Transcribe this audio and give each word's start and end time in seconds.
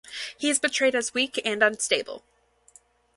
He 0.35 0.49
is 0.49 0.57
portrayed 0.57 0.95
as 0.95 1.13
weak 1.13 1.39
and 1.45 1.61
unstable. 1.61 2.23